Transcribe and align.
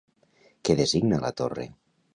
Què 0.69 0.77
designa 0.81 1.23
la 1.27 1.33
torre? 1.43 1.69